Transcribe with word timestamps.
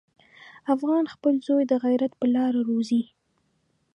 افغان 0.73 1.03
خپل 1.13 1.33
زوی 1.47 1.63
د 1.67 1.73
غیرت 1.83 2.11
په 2.19 2.25
لاره 2.35 2.59
روزي. 2.69 3.03